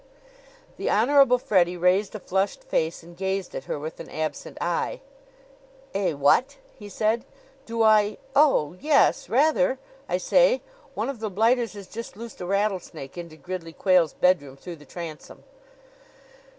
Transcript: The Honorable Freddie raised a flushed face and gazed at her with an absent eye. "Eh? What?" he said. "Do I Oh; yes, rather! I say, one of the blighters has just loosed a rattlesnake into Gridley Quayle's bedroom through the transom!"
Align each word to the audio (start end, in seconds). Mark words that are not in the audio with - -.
The 0.77 0.89
Honorable 0.89 1.37
Freddie 1.37 1.77
raised 1.77 2.15
a 2.15 2.19
flushed 2.19 2.63
face 2.63 3.03
and 3.03 3.15
gazed 3.15 3.53
at 3.53 3.65
her 3.65 3.77
with 3.77 3.99
an 3.99 4.09
absent 4.09 4.57
eye. 4.59 4.99
"Eh? 5.93 6.13
What?" 6.13 6.57
he 6.73 6.89
said. 6.89 7.23
"Do 7.67 7.83
I 7.83 8.17
Oh; 8.35 8.75
yes, 8.79 9.29
rather! 9.29 9.77
I 10.09 10.17
say, 10.17 10.63
one 10.95 11.11
of 11.11 11.19
the 11.19 11.29
blighters 11.29 11.73
has 11.73 11.85
just 11.85 12.17
loosed 12.17 12.41
a 12.41 12.47
rattlesnake 12.47 13.15
into 13.15 13.37
Gridley 13.37 13.73
Quayle's 13.73 14.13
bedroom 14.13 14.57
through 14.57 14.77
the 14.77 14.85
transom!" 14.87 15.43